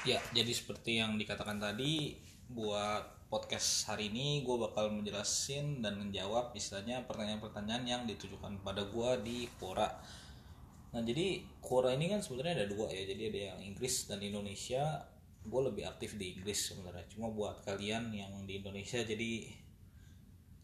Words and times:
Ya, 0.00 0.16
jadi 0.32 0.48
seperti 0.56 0.96
yang 0.96 1.20
dikatakan 1.20 1.60
tadi, 1.60 2.16
buat 2.48 3.28
podcast 3.28 3.84
hari 3.84 4.08
ini 4.08 4.40
gue 4.40 4.56
bakal 4.56 4.88
menjelasin 4.88 5.84
dan 5.84 6.00
menjawab 6.00 6.56
istilahnya 6.56 7.04
pertanyaan-pertanyaan 7.04 7.84
yang 7.84 8.02
ditujukan 8.08 8.64
pada 8.64 8.88
gue 8.88 9.10
di 9.20 9.44
Quora. 9.60 9.92
Nah, 10.96 11.04
jadi 11.04 11.44
Quora 11.60 11.92
ini 11.92 12.08
kan 12.08 12.24
sebenarnya 12.24 12.64
ada 12.64 12.66
dua 12.72 12.88
ya, 12.88 13.12
jadi 13.12 13.22
ada 13.28 13.40
yang 13.52 13.58
Inggris 13.60 14.08
dan 14.08 14.24
Indonesia. 14.24 15.04
Gue 15.44 15.68
lebih 15.68 15.84
aktif 15.84 16.16
di 16.16 16.32
Inggris 16.32 16.72
sebenarnya. 16.72 17.04
Cuma 17.12 17.28
buat 17.28 17.60
kalian 17.68 18.08
yang 18.16 18.32
di 18.48 18.56
Indonesia, 18.56 19.04
jadi 19.04 19.52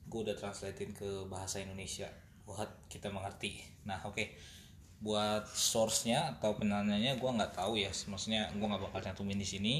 gue 0.08 0.20
udah 0.24 0.36
translatein 0.38 0.96
ke 0.96 1.28
bahasa 1.28 1.60
Indonesia 1.60 2.08
buat 2.48 2.88
kita 2.88 3.12
mengerti. 3.12 3.60
Nah, 3.84 4.00
oke 4.08 4.55
buat 4.96 5.44
source-nya 5.44 6.36
atau 6.36 6.56
penanyanya 6.56 7.20
gue 7.20 7.30
nggak 7.30 7.52
tahu 7.56 7.76
ya. 7.76 7.92
Maksudnya 7.92 8.48
gue 8.52 8.66
nggak 8.66 8.82
bakal 8.90 9.00
cantumin 9.04 9.36
di 9.36 9.48
sini. 9.48 9.74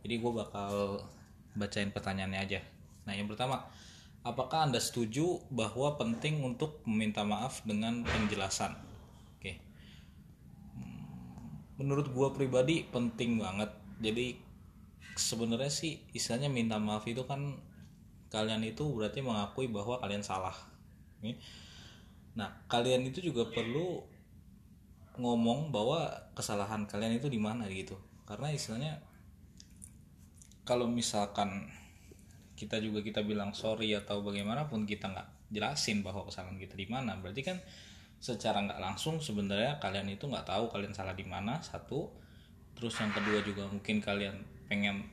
Jadi 0.00 0.14
gue 0.16 0.32
bakal 0.32 1.02
bacain 1.58 1.90
pertanyaannya 1.90 2.40
aja. 2.40 2.60
Nah 3.04 3.12
yang 3.12 3.26
pertama 3.26 3.66
apakah 4.22 4.68
anda 4.68 4.78
setuju 4.78 5.40
bahwa 5.50 5.96
penting 5.98 6.44
untuk 6.44 6.80
meminta 6.86 7.26
maaf 7.26 7.64
dengan 7.66 8.06
penjelasan? 8.06 8.76
Oke. 9.36 9.58
Menurut 11.80 12.08
gue 12.12 12.28
pribadi 12.36 12.86
penting 12.86 13.40
banget. 13.40 13.72
Jadi 14.00 14.38
sebenarnya 15.18 15.68
sih 15.68 16.00
istilahnya 16.16 16.48
minta 16.48 16.80
maaf 16.80 17.04
itu 17.04 17.26
kan 17.28 17.58
kalian 18.30 18.62
itu 18.62 18.86
berarti 18.94 19.20
mengakui 19.20 19.66
bahwa 19.68 19.98
kalian 19.98 20.22
salah. 20.22 20.54
Nah 22.38 22.48
kalian 22.70 23.10
itu 23.10 23.20
juga 23.20 23.50
perlu 23.50 24.06
ngomong 25.20 25.68
bahwa 25.68 26.08
kesalahan 26.32 26.88
kalian 26.88 27.20
itu 27.20 27.28
di 27.28 27.36
mana 27.36 27.68
gitu. 27.68 28.00
Karena 28.24 28.48
istilahnya 28.48 28.98
kalau 30.64 30.88
misalkan 30.88 31.68
kita 32.56 32.76
juga 32.80 33.00
kita 33.00 33.24
bilang 33.24 33.56
sorry 33.56 33.96
atau 33.96 34.20
bagaimanapun 34.20 34.84
kita 34.84 35.08
nggak 35.08 35.28
jelasin 35.52 36.00
bahwa 36.00 36.24
kesalahan 36.28 36.56
kita 36.56 36.76
di 36.76 36.88
mana. 36.88 37.16
Berarti 37.20 37.42
kan 37.44 37.58
secara 38.20 38.60
nggak 38.64 38.80
langsung 38.80 39.16
sebenarnya 39.20 39.80
kalian 39.80 40.12
itu 40.12 40.28
nggak 40.28 40.44
tahu 40.44 40.68
kalian 40.68 40.92
salah 40.92 41.16
di 41.16 41.24
mana 41.24 41.60
satu. 41.60 42.12
Terus 42.76 42.96
yang 43.00 43.12
kedua 43.12 43.40
juga 43.44 43.68
mungkin 43.68 44.00
kalian 44.00 44.36
pengen 44.68 45.08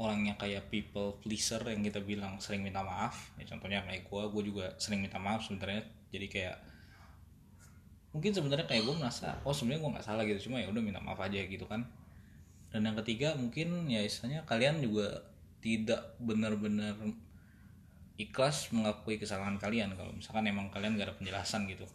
orangnya 0.00 0.36
kayak 0.40 0.72
people 0.72 1.20
pleaser 1.20 1.60
yang 1.68 1.84
kita 1.84 2.00
bilang 2.00 2.40
sering 2.40 2.64
minta 2.64 2.80
maaf. 2.80 3.32
Ya 3.36 3.44
contohnya 3.44 3.84
kayak 3.84 4.08
gue 4.08 4.22
gue 4.32 4.42
juga 4.48 4.66
sering 4.80 5.04
minta 5.04 5.20
maaf 5.20 5.44
sebenarnya. 5.44 5.84
Jadi 6.12 6.26
kayak 6.28 6.69
mungkin 8.10 8.34
sebenarnya 8.34 8.66
kayak 8.66 8.82
gue 8.82 8.94
merasa 8.98 9.38
oh 9.46 9.54
sebenarnya 9.54 9.86
gue 9.86 9.90
nggak 9.94 10.06
salah 10.06 10.22
gitu 10.26 10.50
cuma 10.50 10.58
ya 10.58 10.66
udah 10.66 10.82
minta 10.82 10.98
maaf 11.02 11.20
aja 11.22 11.38
gitu 11.46 11.66
kan. 11.66 11.86
Dan 12.70 12.86
yang 12.86 12.94
ketiga 13.02 13.34
mungkin 13.34 13.90
ya 13.90 14.02
istilahnya 14.02 14.46
kalian 14.46 14.78
juga 14.78 15.26
tidak 15.58 16.14
benar-benar 16.22 16.94
ikhlas 18.14 18.70
mengakui 18.70 19.18
kesalahan 19.18 19.58
kalian 19.58 19.96
kalau 19.96 20.12
misalkan 20.14 20.46
emang 20.46 20.68
kalian 20.70 20.94
gak 20.94 21.10
ada 21.10 21.16
penjelasan 21.18 21.66
gitu. 21.66 21.86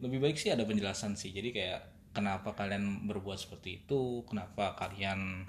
Lebih 0.00 0.22
baik 0.24 0.36
sih 0.40 0.54
ada 0.54 0.64
penjelasan 0.64 1.18
sih 1.18 1.34
jadi 1.34 1.50
kayak 1.52 1.80
kenapa 2.16 2.56
kalian 2.56 3.04
berbuat 3.04 3.36
seperti 3.36 3.84
itu 3.84 4.24
kenapa 4.24 4.72
kalian 4.78 5.44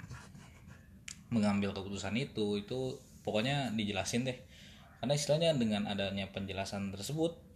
mengambil 1.30 1.72
keputusan 1.72 2.18
itu 2.18 2.60
itu 2.60 3.00
pokoknya 3.24 3.72
dijelasin 3.72 4.28
deh. 4.28 4.36
Karena 5.00 5.16
istilahnya 5.16 5.56
dengan 5.56 5.88
adanya 5.88 6.28
penjelasan 6.28 6.92
tersebut 6.92 7.49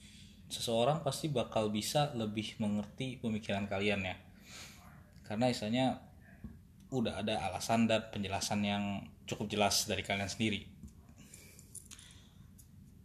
seseorang 0.55 1.03
pasti 1.03 1.27
bakal 1.27 1.75
bisa 1.75 2.15
lebih 2.15 2.55
mengerti 2.63 3.19
pemikiran 3.19 3.67
kalian 3.67 4.07
ya. 4.07 4.17
Karena 5.27 5.51
istilahnya 5.51 5.99
udah 6.95 7.19
ada 7.27 7.43
alasan 7.51 7.91
dan 7.91 8.07
penjelasan 8.15 8.63
yang 8.63 9.03
cukup 9.27 9.51
jelas 9.51 9.91
dari 9.91 10.07
kalian 10.07 10.31
sendiri. 10.31 10.63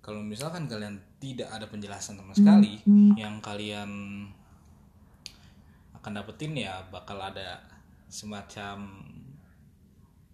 Kalau 0.05 0.21
misalkan 0.21 0.69
kalian 0.69 1.01
tidak 1.17 1.49
ada 1.49 1.65
penjelasan 1.65 2.17
sama 2.17 2.33
sekali 2.33 2.81
yang 3.19 3.41
kalian 3.41 3.89
akan 5.99 6.11
dapetin 6.15 6.55
ya 6.55 6.81
bakal 6.87 7.19
ada 7.19 7.59
semacam 8.07 9.05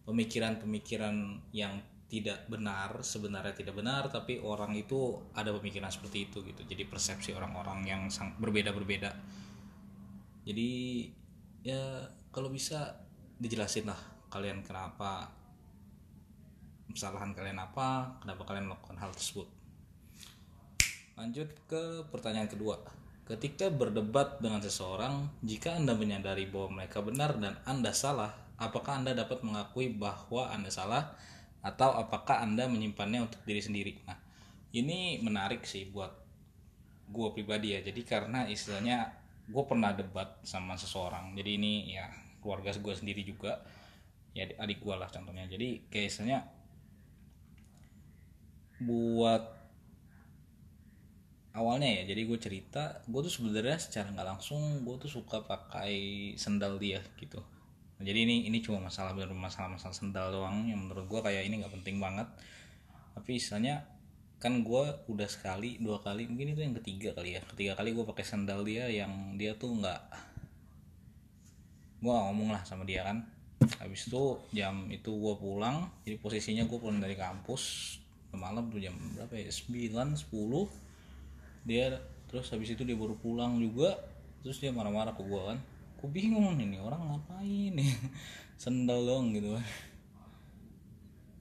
pemikiran-pemikiran 0.06 1.42
yang 1.50 1.82
tidak 2.06 2.46
benar 2.46 3.02
sebenarnya 3.02 3.58
tidak 3.58 3.74
benar 3.74 4.08
tapi 4.14 4.38
orang 4.38 4.78
itu 4.78 5.18
ada 5.34 5.50
pemikiran 5.58 5.90
seperti 5.90 6.30
itu 6.30 6.46
gitu. 6.46 6.62
Jadi 6.62 6.86
persepsi 6.86 7.34
orang-orang 7.34 7.82
yang 7.86 8.02
berbeda-berbeda. 8.38 9.10
Jadi 10.46 10.70
ya 11.66 12.06
kalau 12.30 12.54
bisa 12.54 12.94
dijelasin 13.42 13.90
lah 13.90 13.98
kalian 14.30 14.62
kenapa 14.62 15.34
kesalahan 16.94 17.34
kalian 17.34 17.58
apa 17.58 18.22
kenapa 18.22 18.42
kalian 18.46 18.70
melakukan 18.70 19.02
hal 19.02 19.10
tersebut. 19.10 19.50
Lanjut 21.18 21.50
ke 21.66 22.06
pertanyaan 22.14 22.52
kedua. 22.52 22.78
Ketika 23.26 23.74
berdebat 23.74 24.38
dengan 24.38 24.62
seseorang 24.62 25.26
jika 25.42 25.74
anda 25.74 25.98
menyadari 25.98 26.46
bahwa 26.46 26.80
mereka 26.84 27.02
benar 27.02 27.34
dan 27.42 27.58
anda 27.66 27.90
salah 27.90 28.46
apakah 28.62 29.02
anda 29.02 29.18
dapat 29.18 29.42
mengakui 29.42 29.90
bahwa 29.92 30.54
anda 30.54 30.70
salah 30.70 31.18
atau 31.66 31.98
apakah 31.98 32.46
anda 32.46 32.70
menyimpannya 32.70 33.26
untuk 33.26 33.42
diri 33.42 33.58
sendiri? 33.58 33.98
Nah 34.06 34.22
ini 34.70 35.18
menarik 35.26 35.66
sih 35.66 35.90
buat 35.90 36.14
gue 37.10 37.28
pribadi 37.34 37.74
ya. 37.74 37.82
Jadi 37.82 38.02
karena 38.06 38.46
istilahnya 38.46 39.10
gue 39.50 39.64
pernah 39.66 39.90
debat 39.98 40.38
sama 40.46 40.78
seseorang. 40.78 41.34
Jadi 41.34 41.52
ini 41.58 41.74
ya 41.98 42.06
keluarga 42.38 42.70
gue 42.70 42.94
sendiri 42.94 43.26
juga. 43.26 43.66
Ya 44.38 44.46
adik 44.62 44.86
gue 44.86 44.94
lah 44.94 45.10
contohnya. 45.10 45.50
Jadi 45.50 45.90
kayak 45.90 46.08
istilahnya 46.14 46.40
buat 48.86 49.56
awalnya 51.56 52.04
ya 52.04 52.12
jadi 52.12 52.22
gue 52.28 52.36
cerita 52.36 53.00
gue 53.08 53.22
tuh 53.24 53.32
sebenarnya 53.32 53.80
secara 53.80 54.12
nggak 54.12 54.28
langsung 54.28 54.84
gue 54.84 54.96
tuh 55.00 55.08
suka 55.08 55.40
pakai 55.48 56.36
sendal 56.36 56.76
dia 56.76 57.00
gitu 57.16 57.40
Jadi 57.96 58.20
ini 58.28 58.36
ini 58.52 58.60
cuma 58.60 58.84
masalah 58.84 59.16
baru 59.16 59.32
masalah 59.32 59.72
masalah 59.72 59.96
sendal 59.96 60.32
doang 60.36 60.68
yang 60.68 60.84
menurut 60.84 61.08
gue 61.08 61.20
kayak 61.24 61.48
ini 61.48 61.64
nggak 61.64 61.74
penting 61.80 61.98
banget. 62.04 62.28
Tapi 63.16 63.40
istilahnya 63.40 63.88
kan 64.36 64.62
gue 64.62 64.84
udah 65.08 65.30
sekali 65.32 65.80
dua 65.80 66.04
kali 66.04 66.28
mungkin 66.28 66.52
itu 66.52 66.62
yang 66.62 66.76
ketiga 66.84 67.16
kali 67.16 67.40
ya. 67.40 67.42
Ketiga 67.56 67.74
kali 67.80 67.96
gue 67.96 68.04
pakai 68.04 68.26
sandal 68.28 68.68
dia 68.68 68.92
yang 68.92 69.40
dia 69.40 69.56
tuh 69.56 69.72
nggak 69.80 70.02
gue 72.04 72.12
ngomong 72.12 72.52
lah 72.52 72.62
sama 72.68 72.84
dia 72.84 73.08
kan. 73.08 73.24
Habis 73.80 74.12
itu 74.12 74.44
jam 74.52 74.92
itu 74.92 75.16
gue 75.16 75.36
pulang 75.40 75.88
jadi 76.04 76.20
posisinya 76.20 76.68
gue 76.68 76.78
pulang 76.78 77.00
dari 77.00 77.16
kampus 77.16 77.96
malam 78.36 78.68
tuh 78.68 78.84
jam 78.84 78.94
berapa 79.16 79.32
ya? 79.40 79.48
9 79.48 80.20
10 80.28 80.28
dia 81.66 81.98
terus 82.28 82.52
habis 82.52 82.76
itu 82.76 82.84
dia 82.84 83.00
baru 83.00 83.16
pulang 83.16 83.58
juga 83.58 83.96
terus 84.44 84.60
dia 84.62 84.70
marah-marah 84.70 85.16
ke 85.16 85.24
gue 85.24 85.42
kan 85.42 85.58
aku 86.06 86.14
bingung 86.14 86.62
ini 86.62 86.78
orang 86.78 87.02
ngapain 87.02 87.74
nih? 87.82 87.90
Sendal 88.62 89.10
dong 89.10 89.34
gitu. 89.34 89.58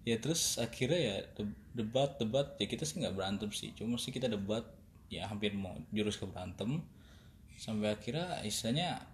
Ya 0.09 0.17
terus 0.17 0.57
akhirnya 0.57 0.97
ya 0.97 1.17
debat 1.77 2.17
debat. 2.17 2.57
Ya 2.57 2.65
kita 2.65 2.89
sih 2.89 3.05
nggak 3.05 3.13
berantem 3.13 3.53
sih. 3.53 3.77
Cuma 3.77 4.01
sih 4.01 4.09
kita 4.09 4.25
debat 4.33 4.65
ya 5.13 5.29
hampir 5.29 5.53
mau 5.53 5.77
jurus 5.93 6.17
ke 6.17 6.25
berantem. 6.25 6.81
Sampai 7.61 7.93
akhirnya 7.93 8.41
istilahnya 8.41 9.05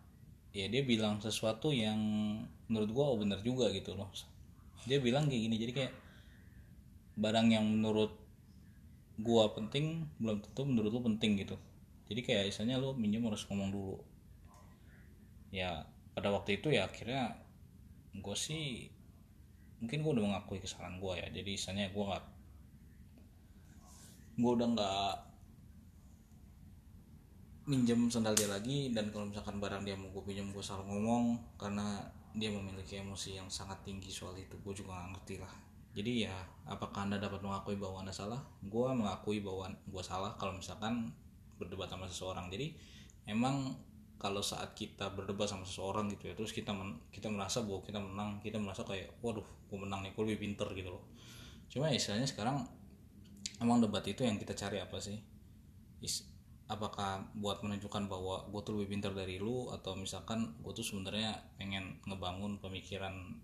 ya 0.54 0.70
dia 0.70 0.86
bilang 0.86 1.18
sesuatu 1.18 1.74
yang 1.74 1.98
menurut 2.70 2.90
gua 2.94 3.10
oh 3.10 3.18
bener 3.18 3.42
juga 3.42 3.74
gitu 3.74 3.98
loh. 3.98 4.06
Dia 4.86 5.02
bilang 5.02 5.26
kayak 5.26 5.50
gini 5.50 5.56
jadi 5.58 5.72
kayak 5.74 5.92
barang 7.18 7.50
yang 7.50 7.66
menurut 7.66 8.14
gua 9.18 9.50
penting 9.50 10.06
belum 10.22 10.46
tentu 10.46 10.62
menurut 10.62 10.94
lu 10.94 11.02
penting 11.02 11.42
gitu. 11.42 11.58
Jadi 12.06 12.22
kayak 12.22 12.54
istilahnya 12.54 12.78
lu 12.78 12.94
minjem 12.94 13.26
harus 13.26 13.42
ngomong 13.50 13.74
dulu 13.74 14.09
ya 15.50 15.86
pada 16.14 16.30
waktu 16.30 16.62
itu 16.62 16.70
ya 16.74 16.86
akhirnya 16.86 17.34
gue 18.14 18.36
sih 18.38 18.90
mungkin 19.80 20.02
gue 20.02 20.12
udah 20.18 20.24
mengakui 20.24 20.58
kesalahan 20.62 20.98
gue 20.98 21.12
ya. 21.18 21.26
Jadi 21.30 21.50
misalnya 21.56 21.86
gue 21.90 22.04
nggak 22.04 22.24
gue 24.40 24.52
udah 24.56 24.68
nggak 24.72 25.14
minjem 27.70 28.10
sandal 28.10 28.34
dia 28.34 28.50
lagi 28.50 28.90
dan 28.90 29.14
kalau 29.14 29.30
misalkan 29.30 29.62
barang 29.62 29.86
dia 29.86 29.94
mau 29.94 30.10
gue 30.10 30.22
pinjam 30.26 30.50
gue 30.50 30.64
selalu 30.64 30.90
ngomong 30.90 31.38
karena 31.54 32.02
dia 32.34 32.50
memiliki 32.50 32.98
emosi 32.98 33.38
yang 33.38 33.46
sangat 33.50 33.78
tinggi 33.86 34.10
soal 34.10 34.34
itu 34.38 34.54
gue 34.58 34.74
juga 34.74 34.94
gak 34.98 35.18
ngerti 35.18 35.34
lah. 35.42 35.54
Jadi 35.90 36.26
ya 36.26 36.34
apakah 36.70 37.06
anda 37.06 37.18
dapat 37.18 37.42
mengakui 37.42 37.74
bahwa 37.74 38.06
anda 38.06 38.14
salah? 38.14 38.38
Gue 38.62 38.86
mengakui 38.94 39.42
bahwa 39.42 39.70
gue 39.70 40.02
salah 40.02 40.34
kalau 40.38 40.54
misalkan 40.54 41.10
berdebat 41.58 41.90
sama 41.90 42.06
seseorang. 42.06 42.46
Jadi 42.50 42.74
emang 43.26 43.74
kalau 44.20 44.44
saat 44.44 44.76
kita 44.76 45.08
berdebat 45.16 45.48
sama 45.48 45.64
seseorang 45.64 46.12
gitu 46.12 46.28
ya 46.28 46.36
terus 46.36 46.52
kita 46.52 46.76
men, 46.76 47.00
kita 47.08 47.32
merasa 47.32 47.64
bahwa 47.64 47.80
kita 47.80 47.96
menang 47.96 48.36
kita 48.44 48.60
merasa 48.60 48.84
kayak 48.84 49.16
waduh 49.24 49.42
gue 49.42 49.78
menang 49.80 50.04
nih 50.04 50.12
gue 50.12 50.24
lebih 50.28 50.40
pinter 50.44 50.68
gitu 50.76 50.92
loh. 50.92 51.04
Cuma 51.72 51.88
istilahnya 51.88 52.28
sekarang 52.28 52.68
emang 53.64 53.80
debat 53.80 54.04
itu 54.04 54.20
yang 54.26 54.36
kita 54.36 54.52
cari 54.52 54.76
apa 54.76 55.00
sih? 55.00 55.16
Is, 56.04 56.28
apakah 56.68 57.32
buat 57.32 57.64
menunjukkan 57.64 58.12
bahwa 58.12 58.44
gue 58.52 58.60
tuh 58.60 58.76
lebih 58.76 58.98
pintar 58.98 59.16
dari 59.16 59.40
lu 59.40 59.72
atau 59.72 59.96
misalkan 59.96 60.52
gue 60.60 60.72
tuh 60.76 60.84
sebenarnya 60.84 61.56
pengen 61.56 61.96
ngebangun 62.04 62.60
pemikiran 62.60 63.40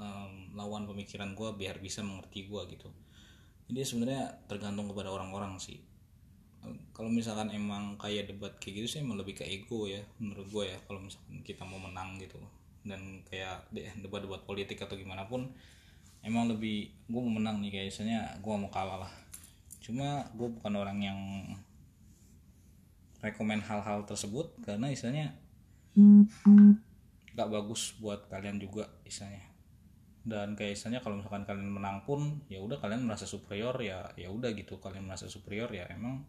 um, 0.00 0.32
lawan 0.56 0.88
pemikiran 0.88 1.36
gue 1.36 1.52
biar 1.60 1.76
bisa 1.84 2.00
mengerti 2.00 2.48
gue 2.48 2.62
gitu. 2.72 2.88
Jadi 3.68 3.80
sebenarnya 3.84 4.48
tergantung 4.48 4.88
kepada 4.88 5.12
orang-orang 5.12 5.60
sih 5.60 5.95
kalau 6.92 7.10
misalkan 7.10 7.52
emang 7.52 7.98
kayak 8.00 8.30
debat 8.30 8.52
kayak 8.58 8.82
gitu 8.82 8.86
sih 8.86 8.98
emang 9.02 9.20
lebih 9.20 9.38
ke 9.38 9.44
ego 9.44 9.86
ya 9.86 10.00
menurut 10.22 10.46
gue 10.48 10.64
ya 10.72 10.78
kalau 10.86 11.00
misalkan 11.02 11.42
kita 11.42 11.62
mau 11.66 11.80
menang 11.80 12.16
gitu. 12.20 12.38
Dan 12.86 13.26
kayak 13.26 13.66
debat-debat 13.98 14.46
politik 14.46 14.78
atau 14.78 14.94
gimana 14.94 15.26
pun 15.26 15.50
emang 16.22 16.46
lebih 16.50 16.90
gue 17.10 17.20
mau 17.20 17.34
menang 17.34 17.58
nih 17.58 17.82
kayaknya 17.82 18.38
gue 18.38 18.54
mau 18.54 18.70
kalah 18.70 19.06
lah. 19.06 19.12
Cuma 19.82 20.26
gue 20.34 20.48
bukan 20.50 20.72
orang 20.74 20.98
yang 21.02 21.20
rekomend 23.22 23.64
hal-hal 23.66 24.06
tersebut 24.06 24.54
karena 24.62 24.92
istilahnya 24.92 25.34
gak 27.34 27.48
bagus 27.48 27.96
buat 27.98 28.28
kalian 28.28 28.60
juga 28.60 28.86
istilahnya 29.02 29.56
dan 30.26 30.58
kayak 30.58 30.74
istilahnya 30.74 31.00
kalau 31.06 31.22
misalkan 31.22 31.46
kalian 31.46 31.70
menang 31.70 32.02
pun 32.02 32.42
ya 32.50 32.58
udah 32.58 32.82
kalian 32.82 33.06
merasa 33.06 33.30
superior 33.30 33.78
ya 33.78 34.10
ya 34.18 34.26
udah 34.26 34.50
gitu. 34.58 34.82
Kalian 34.82 35.06
merasa 35.06 35.30
superior 35.30 35.70
ya 35.70 35.86
emang 35.86 36.26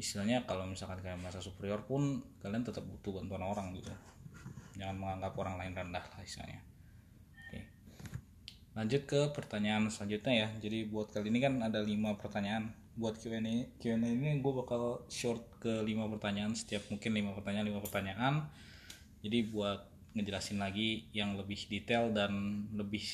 istilahnya 0.00 0.48
kalau 0.48 0.64
misalkan 0.64 0.96
kalian 1.04 1.20
merasa 1.20 1.44
superior 1.44 1.84
pun 1.84 2.24
kalian 2.40 2.64
tetap 2.64 2.80
butuh 2.88 3.20
bantuan 3.20 3.44
orang 3.44 3.76
gitu. 3.76 3.92
Jangan 4.80 4.96
menganggap 4.96 5.36
orang 5.36 5.60
lain 5.60 5.72
rendah 5.76 6.00
lah 6.00 6.20
istilahnya. 6.24 6.64
Oke. 7.36 7.60
Lanjut 8.72 9.04
ke 9.04 9.20
pertanyaan 9.36 9.92
selanjutnya 9.92 10.32
ya. 10.32 10.48
Jadi 10.56 10.88
buat 10.88 11.12
kali 11.12 11.28
ini 11.28 11.44
kan 11.44 11.60
ada 11.60 11.84
lima 11.84 12.16
pertanyaan. 12.16 12.72
Buat 12.96 13.20
Q&A 13.20 13.76
Q&A 13.76 13.96
ini 14.00 14.40
gue 14.40 14.52
bakal 14.56 15.04
short 15.12 15.60
ke 15.60 15.84
lima 15.84 16.08
pertanyaan. 16.08 16.56
Setiap 16.56 16.88
mungkin 16.88 17.12
lima 17.12 17.36
pertanyaan 17.36 17.68
lima 17.68 17.84
pertanyaan. 17.84 18.48
Jadi 19.20 19.52
buat 19.52 19.84
ngejelasin 20.16 20.58
lagi 20.58 21.12
yang 21.12 21.36
lebih 21.36 21.68
detail 21.68 22.08
dan 22.10 22.64
lebih 22.72 23.04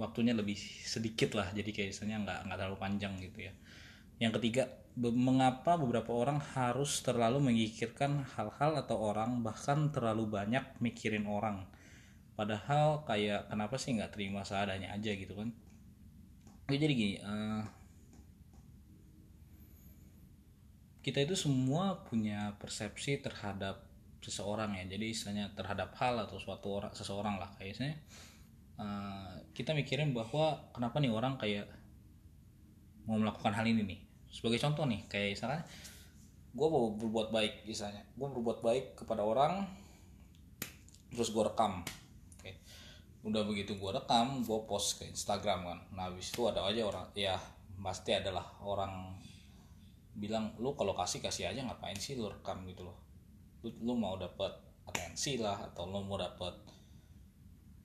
waktunya 0.00 0.32
lebih 0.32 0.56
sedikit 0.88 1.36
lah. 1.36 1.52
Jadi 1.52 1.76
kayak 1.76 1.92
misalnya 1.92 2.16
nggak 2.24 2.38
nggak 2.48 2.56
terlalu 2.56 2.78
panjang 2.80 3.14
gitu 3.20 3.52
ya 3.52 3.54
yang 4.22 4.30
ketiga 4.38 4.70
mengapa 4.94 5.74
beberapa 5.74 6.14
orang 6.14 6.38
harus 6.54 7.02
terlalu 7.02 7.50
memikirkan 7.50 8.22
hal-hal 8.38 8.78
atau 8.78 8.94
orang 9.02 9.42
bahkan 9.42 9.90
terlalu 9.90 10.30
banyak 10.30 10.62
mikirin 10.78 11.26
orang? 11.26 11.66
Padahal 12.38 13.02
kayak 13.02 13.50
kenapa 13.50 13.74
sih 13.82 13.98
nggak 13.98 14.14
terima 14.14 14.46
seadanya 14.46 14.94
aja 14.94 15.10
gitu 15.10 15.34
kan? 15.34 15.50
Jadi 16.70 16.92
gini 16.94 17.14
uh, 17.18 17.66
kita 21.02 21.26
itu 21.26 21.34
semua 21.34 22.06
punya 22.06 22.54
persepsi 22.62 23.18
terhadap 23.18 23.82
seseorang 24.22 24.78
ya. 24.78 24.86
Jadi 24.86 25.10
istilahnya 25.10 25.50
terhadap 25.58 25.98
hal 25.98 26.22
atau 26.22 26.38
suatu 26.38 26.78
orang 26.78 26.94
seseorang 26.94 27.42
lah. 27.42 27.50
Kayaknya 27.58 27.98
uh, 28.78 29.34
kita 29.50 29.74
mikirin 29.74 30.14
bahwa 30.14 30.62
kenapa 30.70 31.02
nih 31.02 31.10
orang 31.10 31.34
kayak 31.42 31.66
mau 33.02 33.18
melakukan 33.18 33.50
hal 33.50 33.66
ini 33.66 33.82
nih 33.82 34.11
sebagai 34.32 34.56
contoh 34.56 34.88
nih 34.88 35.04
kayak 35.12 35.36
misalkan 35.36 35.62
gue 36.52 36.68
mau 36.68 36.92
berbuat 36.96 37.28
baik 37.32 37.54
misalnya. 37.68 38.04
Gue 38.16 38.28
berbuat 38.28 38.64
baik 38.64 38.84
kepada 39.04 39.24
orang 39.24 39.64
terus 41.12 41.28
gue 41.28 41.44
rekam 41.44 41.84
oke. 42.40 42.52
Udah 43.28 43.44
begitu 43.44 43.76
gue 43.76 43.90
rekam 43.92 44.40
gue 44.40 44.58
post 44.64 45.00
ke 45.00 45.08
Instagram 45.08 45.68
kan. 45.68 45.78
Nah 45.92 46.08
habis 46.08 46.32
itu 46.32 46.48
ada 46.48 46.64
aja 46.64 46.84
orang 46.84 47.04
ya 47.12 47.36
pasti 47.82 48.16
adalah 48.16 48.44
orang 48.64 49.16
bilang 50.12 50.52
lu 50.60 50.76
kalau 50.76 50.92
kasih 50.92 51.24
kasih 51.24 51.48
aja 51.48 51.64
ngapain 51.64 51.96
sih 51.96 52.16
lu 52.16 52.28
rekam 52.28 52.64
gitu 52.68 52.84
loh? 52.88 52.96
Lu, 53.64 53.68
lu 53.80 53.92
mau 53.96 54.16
dapat 54.16 54.52
atensi 54.88 55.40
lah 55.40 55.56
atau 55.72 55.88
lu 55.88 56.04
mau 56.04 56.20
dapat 56.20 56.52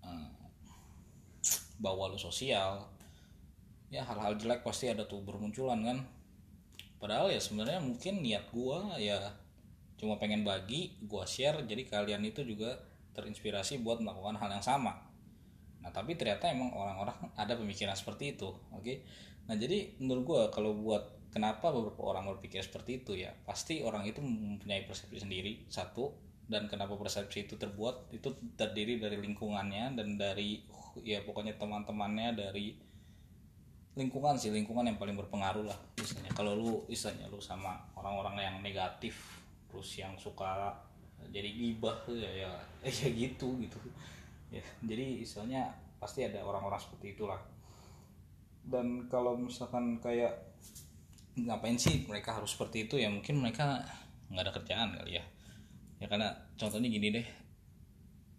uh, 0.03 0.31
bawa 1.79 2.11
lu 2.11 2.19
sosial. 2.19 2.83
Ya 3.87 4.03
hal-hal 4.03 4.35
jelek 4.35 4.67
pasti 4.67 4.91
ada 4.91 5.07
tuh 5.07 5.23
bermunculan 5.23 5.79
kan 5.79 6.16
padahal 6.97 7.29
ya 7.29 7.41
sebenarnya 7.41 7.79
mungkin 7.81 8.25
niat 8.25 8.49
gua 8.49 8.97
ya 8.97 9.17
cuma 9.97 10.21
pengen 10.21 10.45
bagi 10.45 10.97
gua 11.05 11.25
share. 11.25 11.65
Jadi 11.65 11.89
kalian 11.89 12.21
itu 12.25 12.45
juga 12.45 12.77
terinspirasi 13.17 13.81
buat 13.81 14.01
melakukan 14.01 14.37
hal 14.37 14.49
yang 14.53 14.65
sama. 14.65 14.93
Nah 15.81 15.89
tapi 15.89 16.13
ternyata 16.13 16.49
emang 16.49 16.69
orang-orang 16.73 17.17
ada 17.33 17.53
pemikiran 17.57 17.97
seperti 17.97 18.37
itu 18.37 18.49
oke? 18.73 18.83
Okay? 18.83 19.01
nah 19.47 19.55
jadi 19.55 19.95
menurut 20.03 20.23
gua 20.27 20.41
kalau 20.51 20.75
buat 20.75 21.31
kenapa 21.31 21.71
beberapa 21.71 22.03
orang 22.03 22.27
berpikir 22.35 22.59
seperti 22.59 22.99
itu 22.99 23.15
ya 23.15 23.31
pasti 23.47 23.79
orang 23.79 24.03
itu 24.03 24.19
mempunyai 24.19 24.85
persepsi 24.85 25.21
sendiri 25.21 25.65
satu. 25.69 26.25
Dan 26.47 26.71
kenapa 26.71 26.95
persepsi 26.95 27.43
itu 27.43 27.59
terbuat 27.59 28.07
itu 28.15 28.31
terdiri 28.55 29.03
dari 29.03 29.19
lingkungannya 29.19 29.99
dan 29.99 30.15
dari 30.15 30.63
ya 31.03 31.19
pokoknya 31.27 31.59
teman-temannya 31.59 32.39
dari 32.39 32.86
lingkungan 33.97 34.37
sih 34.37 34.53
lingkungan 34.53 34.85
yang 34.85 35.01
paling 35.01 35.17
berpengaruh 35.17 35.65
lah 35.65 35.77
misalnya. 35.97 36.29
Kalau 36.37 36.53
lu 36.53 36.85
misalnya 36.85 37.25
lu 37.27 37.41
sama 37.41 37.81
orang-orang 37.97 38.37
yang 38.45 38.55
negatif 38.61 39.41
terus 39.67 39.89
yang 39.97 40.13
suka 40.21 40.69
jadi 41.33 41.49
gibah 41.49 42.05
ya 42.13 42.45
ya, 42.45 42.51
ya 42.85 43.09
gitu 43.09 43.57
gitu. 43.57 43.77
Ya 44.53 44.61
jadi 44.85 45.25
misalnya 45.25 45.73
pasti 45.97 46.21
ada 46.23 46.45
orang-orang 46.45 46.77
seperti 46.77 47.17
itulah. 47.17 47.41
Dan 48.61 49.09
kalau 49.09 49.33
misalkan 49.33 49.97
kayak 49.97 50.45
ngapain 51.33 51.81
sih 51.81 52.05
mereka 52.05 52.37
harus 52.37 52.53
seperti 52.53 52.85
itu? 52.85 53.01
Ya 53.01 53.09
mungkin 53.09 53.41
mereka 53.41 53.81
nggak 54.29 54.43
ada 54.45 54.53
kerjaan 54.53 54.93
kali 54.93 55.17
ya. 55.17 55.25
Ya 55.97 56.05
karena 56.05 56.29
contohnya 56.53 56.85
gini 56.85 57.09
deh 57.17 57.27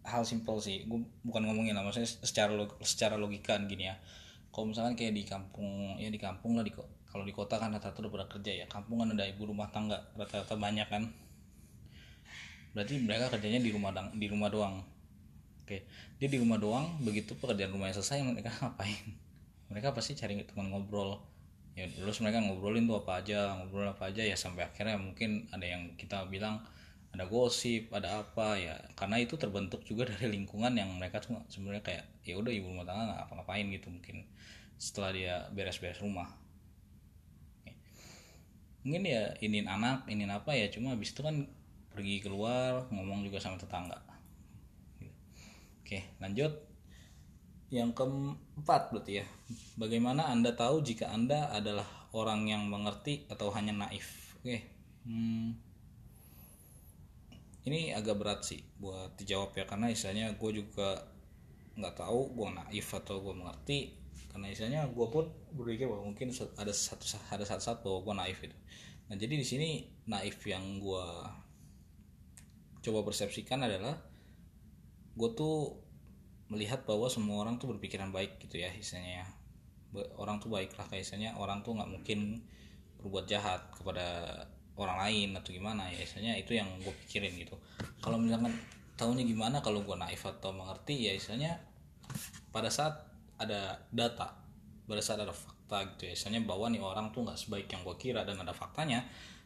hal 0.07 0.23
simpel 0.23 0.55
sih. 0.63 0.87
Gue 0.87 1.03
bukan 1.27 1.43
ngomongin 1.43 1.75
lah 1.75 1.83
maksudnya 1.83 2.07
secara 2.07 2.55
log, 2.55 2.79
secara 2.79 3.19
logika 3.19 3.59
gini 3.67 3.91
ya 3.91 3.99
kalau 4.49 4.65
misalkan 4.73 4.97
kayak 4.97 5.13
di 5.13 5.23
kampung 5.23 5.97
ya 6.01 6.09
di 6.09 6.19
kampung 6.19 6.57
lah 6.57 6.65
di 6.65 6.73
kalau 7.09 7.25
di 7.25 7.33
kota 7.33 7.57
kan 7.57 7.73
rata-rata 7.73 8.05
udah 8.05 8.11
pada 8.13 8.25
kerja 8.29 8.51
ya. 8.63 8.65
Kampung 8.69 9.01
kan 9.01 9.09
ada 9.13 9.25
ibu 9.25 9.49
rumah 9.49 9.69
tangga 9.73 9.97
rata-rata 10.13 10.53
banyak 10.53 10.87
kan. 10.89 11.09
Berarti 12.77 13.01
mereka 13.01 13.33
kerjanya 13.33 13.61
di 13.61 13.73
rumah 13.73 13.91
di 14.13 14.27
rumah 14.29 14.49
doang. 14.53 14.85
Oke 15.65 15.85
dia 16.19 16.27
di 16.27 16.37
rumah 16.37 16.59
doang 16.59 16.99
begitu 16.99 17.31
pekerjaan 17.39 17.71
rumahnya 17.71 17.95
selesai 17.97 18.21
mereka 18.21 18.51
ngapain? 18.61 19.05
Mereka 19.69 19.93
pasti 19.93 20.13
cari 20.13 20.37
teman 20.45 20.69
ngobrol. 20.69 21.17
Ya 21.77 21.87
terus 21.87 22.19
mereka 22.19 22.43
ngobrolin 22.43 22.85
tuh 22.85 22.99
apa 23.01 23.23
aja 23.23 23.55
ngobrol 23.57 23.87
apa 23.87 24.11
aja 24.11 24.21
ya 24.25 24.35
sampai 24.35 24.67
akhirnya 24.67 24.99
mungkin 24.99 25.47
ada 25.53 25.63
yang 25.63 25.95
kita 25.95 26.27
bilang 26.27 26.59
ada 27.09 27.25
gosip 27.25 27.89
ada 27.89 28.21
apa 28.21 28.55
ya. 28.59 28.75
Karena 28.93 29.17
itu 29.17 29.35
terbentuk 29.35 29.81
juga 29.85 30.05
dari 30.09 30.29
lingkungan 30.35 30.73
yang 30.77 30.89
mereka 30.97 31.21
tuh 31.23 31.41
sebenarnya 31.49 31.83
kayak 31.83 32.05
ya 32.25 32.37
udah 32.37 32.51
ibu 32.53 32.69
rumah 32.69 32.85
tangga 32.85 33.03
nggak 33.09 33.21
apa-ngapain 33.29 33.65
gitu 33.73 33.87
mungkin 33.89 34.17
setelah 34.79 35.11
dia 35.11 35.35
beres-beres 35.51 35.99
rumah. 35.99 36.29
Mungkin 38.85 39.03
ya 39.03 39.35
inin 39.43 39.67
anak 39.67 40.07
inin 40.07 40.31
apa 40.31 40.55
ya 40.55 40.71
cuma 40.71 40.95
habis 40.95 41.11
itu 41.11 41.19
kan 41.19 41.43
pergi 41.91 42.23
keluar 42.23 42.87
ngomong 42.93 43.25
juga 43.27 43.41
sama 43.41 43.59
tetangga. 43.59 43.99
Oke 45.83 46.05
lanjut. 46.21 46.53
Yang 47.69 48.01
keempat 48.01 48.89
berarti 48.89 49.21
ya 49.21 49.25
bagaimana 49.77 50.25
anda 50.29 50.49
tahu 50.57 50.81
jika 50.81 51.13
anda 51.13 51.53
adalah 51.53 51.85
orang 52.17 52.49
yang 52.49 52.65
mengerti 52.65 53.29
atau 53.29 53.53
hanya 53.53 53.73
naif? 53.73 54.33
Oke 54.41 54.79
hmm, 55.05 55.68
ini 57.69 57.93
agak 57.93 58.17
berat 58.17 58.41
sih 58.41 58.59
buat 58.81 59.13
dijawab 59.15 59.53
ya 59.53 59.69
karena 59.69 59.93
istilahnya 59.93 60.33
gue 60.35 60.51
juga 60.51 61.05
nggak 61.77 61.95
tahu 61.95 62.33
gue 62.35 62.47
naif 62.57 62.87
atau 62.91 63.21
gue 63.21 63.33
mengerti. 63.37 63.79
Karena 64.29 64.45
istilahnya 64.53 64.81
gue 64.93 65.07
pun 65.09 65.25
berpikir 65.57 65.89
bahwa 65.89 66.13
mungkin 66.13 66.29
ada 66.33 66.69
satu 66.69 67.05
ada 67.33 67.41
satu 67.41 67.61
saat 67.65 67.79
bahwa 67.81 68.05
gue 68.05 68.13
naif 68.13 68.39
itu 68.45 68.57
nah 69.09 69.17
jadi 69.17 69.41
di 69.41 69.45
sini 69.45 69.69
naif 70.05 70.37
yang 70.45 70.77
gue 70.77 71.05
coba 72.85 72.99
persepsikan 73.01 73.65
adalah 73.65 73.97
gue 75.17 75.29
tuh 75.33 75.81
melihat 76.53 76.85
bahwa 76.85 77.09
semua 77.09 77.41
orang 77.41 77.57
tuh 77.57 77.73
berpikiran 77.73 78.13
baik 78.13 78.37
gitu 78.45 78.61
ya 78.61 78.69
istilahnya 78.69 79.25
ya. 79.25 79.27
Orang 80.21 80.37
tuh 80.37 80.53
baik 80.53 80.77
lah 80.77 80.85
kayak 80.85 81.01
istilahnya 81.01 81.33
orang 81.41 81.65
tuh 81.65 81.73
nggak 81.73 81.89
mungkin 81.89 82.45
berbuat 83.01 83.25
jahat 83.25 83.65
kepada 83.73 84.45
orang 84.79 84.99
lain 85.07 85.35
atau 85.35 85.51
gimana 85.51 85.91
ya 85.91 85.99
istilahnya 86.03 86.39
itu 86.39 86.55
yang 86.55 86.67
gue 86.79 86.93
pikirin 87.05 87.35
gitu. 87.35 87.55
Kalau 87.99 88.15
misalkan 88.15 88.55
tahunya 88.95 89.23
gimana 89.27 89.59
kalau 89.59 89.83
gue 89.83 89.95
naif 89.95 90.23
atau 90.23 90.55
mengerti 90.55 91.07
ya 91.07 91.15
istilahnya 91.15 91.59
pada 92.51 92.71
saat 92.71 92.99
ada 93.39 93.79
data 93.91 94.35
pada 94.89 94.99
saat 94.99 95.21
ada 95.21 95.31
fakta 95.31 95.85
gitu 95.95 96.09
ya 96.09 96.13
istilahnya 96.17 96.43
bahwa 96.49 96.67
nih 96.67 96.81
orang 96.81 97.13
tuh 97.13 97.23
nggak 97.23 97.37
sebaik 97.37 97.67
yang 97.71 97.85
gue 97.85 97.95
kira 97.95 98.25
dan 98.27 98.41
ada 98.41 98.51
faktanya 98.51 99.05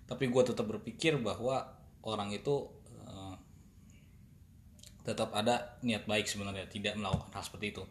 tapi 0.10 0.32
gue 0.32 0.42
tetap 0.42 0.66
berpikir 0.66 1.20
bahwa 1.22 1.70
orang 2.04 2.32
itu 2.34 2.68
tetap 5.04 5.36
ada 5.36 5.76
niat 5.84 6.08
baik 6.08 6.26
sebenarnya 6.26 6.66
tidak 6.72 6.96
melakukan 6.96 7.28
hal 7.36 7.44
seperti 7.44 7.76
itu. 7.76 7.84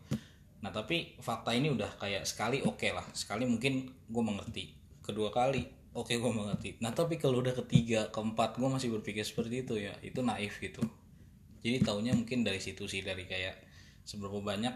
Nah 0.64 0.72
tapi 0.72 1.20
fakta 1.20 1.52
ini 1.52 1.68
udah 1.68 2.00
kayak 2.00 2.24
sekali 2.24 2.64
oke 2.64 2.80
okay 2.80 2.90
lah 2.96 3.04
sekali 3.12 3.44
mungkin 3.44 3.92
gue 4.08 4.22
mengerti. 4.24 4.72
Kedua 5.04 5.28
kali 5.28 5.81
oke 5.92 6.12
gue 6.12 6.32
mengerti 6.32 6.80
nah 6.80 6.92
tapi 6.92 7.20
kalau 7.20 7.44
udah 7.44 7.52
ketiga 7.64 8.08
keempat 8.08 8.56
gue 8.56 8.68
masih 8.68 8.88
berpikir 8.92 9.24
seperti 9.24 9.64
itu 9.64 9.74
ya. 9.76 9.92
Itu 10.00 10.24
naif 10.24 10.58
gitu. 10.58 10.80
Jadi 11.62 11.78
taunya 11.84 12.12
mungkin 12.16 12.42
dari 12.42 12.58
situ 12.58 12.90
sih 12.90 13.04
dari 13.04 13.28
kayak 13.28 13.60
seberapa 14.02 14.42
banyak 14.42 14.74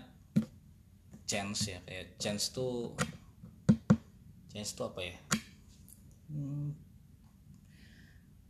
chance 1.27 1.73
ya. 1.73 1.81
Kayak 1.83 2.21
chance 2.21 2.53
tuh 2.53 2.95
chance 4.53 4.77
tuh 4.77 4.87
apa 4.93 5.01
ya? 5.03 5.17
Hmm, 6.27 6.75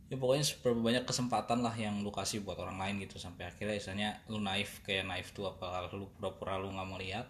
ya 0.09 0.17
pokoknya 0.17 0.45
seberapa 0.45 0.81
banyak 0.81 1.03
kesempatan 1.05 1.61
lah 1.61 1.73
yang 1.77 2.01
lu 2.01 2.09
kasih 2.13 2.45
buat 2.45 2.59
orang 2.61 2.77
lain 2.77 2.95
gitu. 3.07 3.17
Sampai 3.17 3.49
akhirnya 3.49 3.79
misalnya 3.79 4.09
lu 4.29 4.37
naif 4.43 4.85
kayak 4.85 5.07
naif 5.07 5.33
tuh 5.33 5.49
apa 5.49 5.89
lu 5.95 6.09
pura-pura 6.19 6.61
lu 6.61 6.69
nggak 6.73 6.89
melihat 6.93 7.27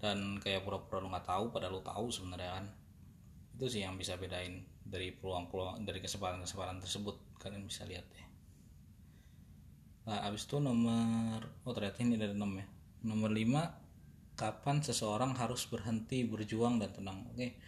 dan 0.00 0.40
kayak 0.40 0.64
pura-pura 0.64 1.04
lu 1.04 1.12
nggak 1.12 1.28
tahu 1.28 1.52
padahal 1.52 1.76
lu 1.76 1.82
tahu 1.84 2.08
sebenarnya 2.08 2.50
kan 2.56 2.66
itu 3.60 3.76
sih 3.76 3.84
yang 3.84 4.00
bisa 4.00 4.16
bedain 4.16 4.64
dari 4.80 5.12
peluang-peluang 5.12 5.84
dari 5.84 6.00
kesempatan-kesempatan 6.00 6.80
tersebut. 6.80 7.36
Kalian 7.36 7.68
bisa 7.68 7.84
lihat 7.84 8.08
ya. 8.08 8.24
Nah 10.08 10.24
abis 10.24 10.48
itu 10.48 10.56
nomor 10.56 11.44
oh 11.68 11.72
ternyata 11.76 12.00
ini 12.00 12.16
ada 12.16 12.32
enam 12.32 12.56
ya. 12.56 12.64
Nomor 13.04 13.28
lima 13.28 13.68
kapan 14.32 14.80
seseorang 14.80 15.36
harus 15.36 15.68
berhenti 15.68 16.24
berjuang 16.24 16.80
dan 16.80 16.88
tenang? 16.96 17.28
Oke. 17.36 17.60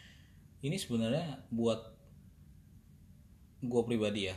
Ini 0.64 0.80
sebenarnya 0.80 1.44
buat 1.52 1.92
gue 3.60 3.82
pribadi 3.84 4.32
ya. 4.32 4.36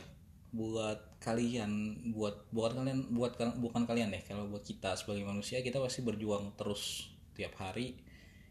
Buat 0.52 1.24
kalian 1.24 1.72
buat 2.12 2.52
buat 2.52 2.76
kalian 2.76 3.16
buat 3.16 3.40
bukan 3.56 3.88
kalian 3.88 4.12
deh. 4.12 4.20
Kalau 4.28 4.44
buat 4.44 4.60
kita 4.60 4.92
sebagai 4.92 5.24
manusia 5.24 5.64
kita 5.64 5.80
pasti 5.80 6.04
berjuang 6.04 6.52
terus 6.60 7.16
tiap 7.32 7.56
hari. 7.56 7.96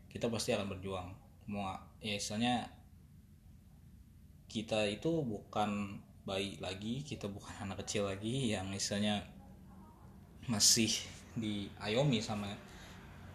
Kita 0.09 0.25
pasti 0.33 0.57
akan 0.57 0.74
berjuang. 0.74 1.13
Mau 1.53 1.69
ya 2.01 2.17
misalnya 2.17 2.65
kita 4.50 4.88
itu 4.88 5.24
bukan 5.24 6.02
bayi 6.25 6.58
lagi 6.58 7.06
kita 7.06 7.30
bukan 7.30 7.54
anak 7.70 7.86
kecil 7.86 8.10
lagi 8.10 8.54
yang 8.54 8.70
misalnya 8.70 9.22
masih 10.46 10.90
diayomi 11.36 12.22
sama 12.22 12.50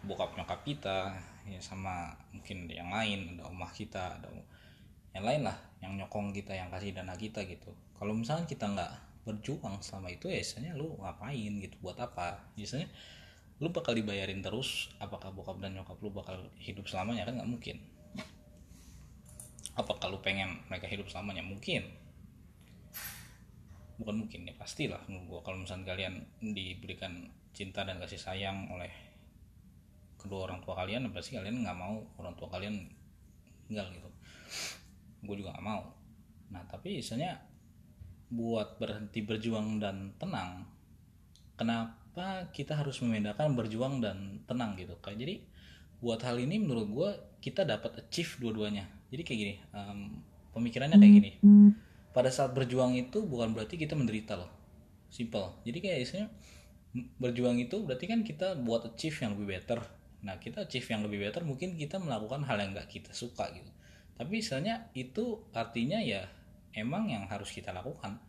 bokap 0.01 0.33
nyokap 0.33 0.63
kita 0.65 1.13
ya 1.45 1.59
sama 1.61 2.13
mungkin 2.33 2.69
yang 2.69 2.89
lain 2.89 3.37
ada 3.37 3.49
omah 3.49 3.69
kita 3.73 4.17
ada 4.17 4.29
yang 5.11 5.25
lain 5.27 5.41
lah 5.43 5.57
yang 5.83 5.97
nyokong 5.97 6.31
kita 6.31 6.55
yang 6.55 6.71
kasih 6.71 6.95
dana 6.95 7.17
kita 7.17 7.43
gitu. 7.43 7.73
Kalau 7.97 8.13
misalnya 8.15 8.47
kita 8.47 8.69
nggak 8.69 8.91
berjuang 9.27 9.77
selama 9.83 10.09
itu 10.09 10.31
ya 10.31 10.39
misalnya 10.41 10.71
lu 10.77 10.95
ngapain 11.01 11.51
gitu 11.59 11.75
buat 11.83 11.97
apa? 11.99 12.39
Biasanya 12.55 12.87
lu 13.61 13.69
bakal 13.69 13.93
dibayarin 13.93 14.41
terus 14.41 14.89
apakah 14.97 15.29
bokap 15.35 15.59
dan 15.59 15.75
nyokap 15.75 15.99
lu 15.99 16.09
bakal 16.13 16.37
hidup 16.57 16.87
selamanya? 16.87 17.27
Kan 17.27 17.41
nggak 17.41 17.49
mungkin 17.49 17.77
apa 19.77 19.93
kalau 19.99 20.19
pengen 20.19 20.59
mereka 20.67 20.87
hidup 20.87 21.07
selamanya? 21.07 21.43
Mungkin. 21.45 21.87
Bukan 24.01 24.15
mungkin 24.25 24.49
ya 24.49 24.53
pastilah 24.57 25.01
menurut 25.07 25.25
gua. 25.27 25.39
Kalau 25.45 25.57
misalnya 25.61 25.93
kalian 25.93 26.13
diberikan 26.41 27.29
cinta 27.51 27.83
dan 27.83 27.99
kasih 27.99 28.19
sayang 28.19 28.71
oleh 28.71 28.89
kedua 30.15 30.45
orang 30.45 30.61
tua 30.61 30.77
kalian 30.77 31.09
pasti 31.09 31.33
kalian 31.33 31.65
nggak 31.65 31.77
mau 31.77 31.97
orang 32.21 32.33
tua 32.37 32.47
kalian 32.49 32.87
tinggal 33.67 33.87
gitu. 33.89 34.09
Gue 35.25 35.35
juga 35.41 35.53
nggak 35.57 35.65
mau. 35.65 35.81
Nah 36.53 36.61
tapi 36.69 37.01
misalnya 37.01 37.41
buat 38.31 38.79
berhenti 38.79 39.19
berjuang 39.27 39.83
dan 39.83 40.15
tenang 40.15 40.63
kenapa 41.61 42.49
kita 42.49 42.73
harus 42.73 42.97
membedakan 43.05 43.53
berjuang 43.53 44.01
dan 44.01 44.41
tenang 44.49 44.73
gitu? 44.81 44.97
Kayak 44.97 45.17
jadi 45.21 45.35
buat 46.01 46.19
hal 46.25 46.41
ini 46.41 46.57
menurut 46.57 46.87
gue 46.89 47.09
kita 47.39 47.63
dapat 47.63 48.01
achieve 48.01 48.41
dua-duanya. 48.41 48.89
Jadi 49.13 49.21
kayak 49.21 49.39
gini 49.39 49.55
um, 49.71 49.99
pemikirannya 50.57 50.97
kayak 50.97 51.13
gini. 51.13 51.31
Pada 52.11 52.27
saat 52.33 52.51
berjuang 52.51 52.97
itu 52.97 53.23
bukan 53.23 53.55
berarti 53.55 53.79
kita 53.79 53.93
menderita 53.95 54.35
loh. 54.35 54.49
Simple. 55.13 55.61
Jadi 55.63 55.77
kayak 55.79 55.99
isinya 56.01 56.27
berjuang 57.21 57.55
itu 57.61 57.87
berarti 57.87 58.05
kan 58.09 58.19
kita 58.25 58.59
buat 58.59 58.83
achieve 58.89 59.15
yang 59.23 59.37
lebih 59.37 59.47
better. 59.55 59.79
Nah 60.25 60.35
kita 60.41 60.67
achieve 60.67 60.85
yang 60.91 61.05
lebih 61.05 61.23
better 61.23 61.45
mungkin 61.47 61.77
kita 61.77 62.01
melakukan 62.01 62.43
hal 62.43 62.57
yang 62.59 62.73
nggak 62.75 62.89
kita 62.89 63.13
suka 63.13 63.47
gitu. 63.53 63.71
Tapi 64.17 64.29
misalnya 64.41 64.91
itu 64.97 65.45
artinya 65.55 66.01
ya 66.03 66.27
emang 66.75 67.07
yang 67.13 67.29
harus 67.29 67.53
kita 67.53 67.71
lakukan. 67.71 68.19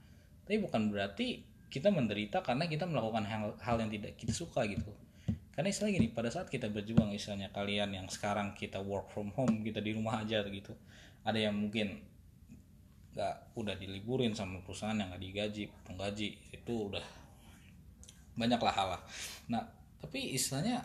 Tapi 0.47 0.57
bukan 0.61 0.93
berarti 0.93 1.43
kita 1.73 1.88
menderita 1.88 2.45
karena 2.45 2.69
kita 2.69 2.85
melakukan 2.85 3.25
hal, 3.25 3.57
hal 3.64 3.76
yang 3.81 3.88
tidak 3.88 4.12
kita 4.21 4.37
suka 4.37 4.69
gitu 4.69 4.93
karena 5.52 5.68
istilah 5.68 5.92
gini 5.92 6.09
pada 6.09 6.32
saat 6.32 6.49
kita 6.49 6.73
berjuang 6.73 7.12
misalnya 7.12 7.52
kalian 7.52 7.92
yang 7.92 8.06
sekarang 8.09 8.56
kita 8.56 8.80
work 8.80 9.12
from 9.12 9.28
home 9.37 9.61
kita 9.61 9.85
di 9.85 9.92
rumah 9.92 10.25
aja 10.25 10.40
gitu 10.49 10.73
ada 11.23 11.38
yang 11.38 11.54
mungkin 11.54 12.00
nggak 13.12 13.52
udah 13.61 13.76
diliburin 13.76 14.32
sama 14.32 14.64
perusahaan 14.64 14.97
yang 14.97 15.12
nggak 15.12 15.21
digaji 15.23 15.68
penggaji 15.85 16.28
itu 16.49 16.73
udah 16.73 17.04
banyak 18.32 18.56
lah 18.56 18.75
hal 18.75 18.88
lah. 18.97 19.02
Nah 19.52 19.62
tapi 20.00 20.32
istilahnya 20.32 20.80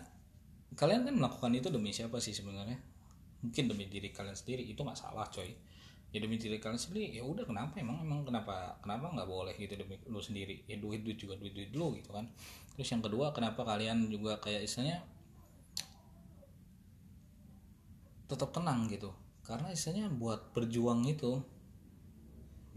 kalian 0.75 1.07
kan 1.07 1.15
melakukan 1.15 1.51
itu 1.55 1.71
demi 1.71 1.95
siapa 1.95 2.19
sih 2.19 2.35
sebenarnya? 2.35 2.75
Mungkin 3.39 3.71
demi 3.71 3.87
diri 3.87 4.11
kalian 4.11 4.35
sendiri 4.35 4.67
itu 4.67 4.75
nggak 4.83 4.99
salah 4.99 5.23
coy 5.31 5.47
ya 6.17 6.25
demi 6.25 6.41
diri 6.41 6.57
kalian 6.57 6.81
sendiri 6.81 7.13
ya 7.13 7.21
udah 7.21 7.45
kenapa 7.45 7.77
emang 7.77 8.01
emang 8.01 8.25
kenapa 8.25 8.81
kenapa 8.81 9.13
nggak 9.13 9.29
boleh 9.29 9.53
gitu 9.53 9.77
demi 9.77 10.01
lu 10.09 10.17
sendiri? 10.17 10.65
Ya 10.65 10.81
duit 10.81 11.05
duit 11.05 11.21
juga 11.21 11.37
duit 11.37 11.53
duit 11.53 11.69
lu 11.77 11.93
gitu 11.93 12.09
kan. 12.09 12.25
Terus 12.73 12.89
yang 12.89 13.05
kedua 13.05 13.29
kenapa 13.37 13.61
kalian 13.61 14.09
juga 14.09 14.41
kayak 14.41 14.65
istilahnya 14.65 15.05
tetap 18.25 18.49
tenang 18.49 18.89
gitu? 18.89 19.13
Karena 19.45 19.69
istilahnya 19.69 20.09
buat 20.09 20.57
berjuang 20.57 21.05
itu 21.05 21.37